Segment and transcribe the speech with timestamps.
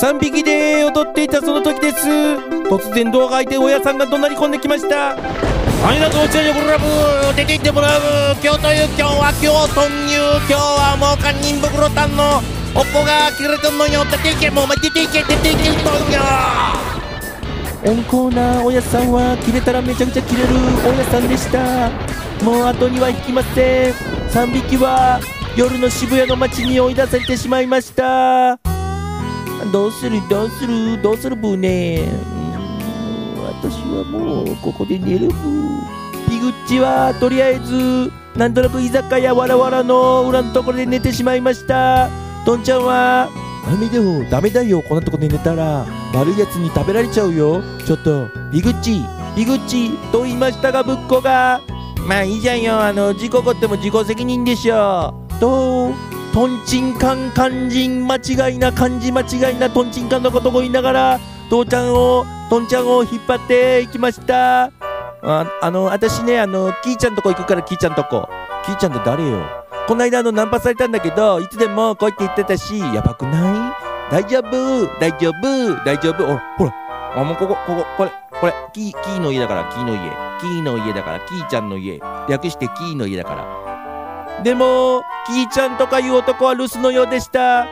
[0.00, 2.06] 3匹で踊っていたその時です。
[2.70, 5.10] 突然ドアが開いて親さんが怒鳴り込んできました。
[5.10, 5.16] あ
[5.92, 6.84] りがと落ちないよこらぶ
[7.34, 8.00] 出て行ってもらう。
[8.42, 12.38] 今日という今日は今日と入今日はもう堪忍袋たんの。
[12.74, 14.04] おこが切れてんのよ。
[14.04, 16.20] 出て行けもうお前出て行け出て行けとんよ
[17.84, 20.48] 温厚な親さんは切れたらめちゃくちゃ切れる
[20.84, 21.90] 親さんでした
[22.44, 23.92] もう後には引きません
[24.30, 25.20] 3匹は
[25.58, 28.60] 夜の渋谷の街に追い出されてしまいました。
[29.72, 32.08] どうするどうするどうするブーね
[33.60, 42.08] 私はもうここで寝るブーピグッチはとりあえずなんとなく居酒屋わらわらの裏のところで寝てしまいました。
[42.46, 43.28] トンちゃんは
[43.66, 45.84] ダメだよダメだよこんなとこで寝たら
[46.14, 47.62] 悪いやつに食べられちゃうよ。
[47.84, 49.02] ちょっとピグッチ
[49.34, 51.60] ピグッチと言いましたがぶっこが。
[52.06, 52.80] まあいいじゃんよ。
[52.80, 55.92] あの事故起こっても自己責任でしょと
[56.32, 64.70] トンチンカン肝心間違いな漢字間違いなトンチンカンのことを言いながら父ちゃんをトンちゃんを引っ張っていきました。
[65.20, 68.28] ああの私ねあのキーちゃんとこ行くからキーちゃんとこ。
[68.64, 69.42] キーちゃんって誰よ？
[69.86, 73.74] この間あのナンパされたんだけどいつでもこうやって言ってたしやばくな
[74.10, 74.12] い？
[74.12, 74.86] 大丈夫？
[75.00, 75.84] 大丈夫？
[75.84, 76.24] 大丈夫？
[76.24, 76.74] ほらほら。
[77.16, 78.52] あもうこここここれこれ。
[78.72, 79.98] キーキーの家だからキーの家。
[80.40, 82.00] キーの家だからキーちゃんの家。
[82.28, 83.67] 略してキーの家だから。
[84.42, 87.62] でもキーちゃんとかいう男は留守のようでした。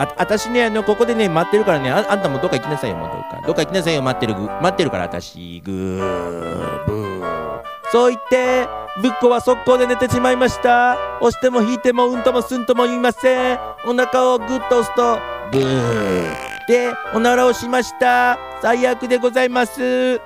[0.00, 1.90] あ私ねあのここでね待ってるからね。
[1.90, 3.46] あんたもどっか行きなさいよもうどっか。
[3.46, 7.62] どっか行きなさいよ待ってる待ってるから私ぐーブー。
[7.90, 8.68] そう言って
[9.02, 10.96] ぶっこは速攻で寝てしまいました。
[11.20, 13.58] 押しても引いてもうんともすんとも言いません。
[13.86, 15.18] お腹をグッと押すと
[15.50, 16.22] ブー
[16.68, 18.38] でおならをしました。
[18.62, 20.20] 最悪でございます。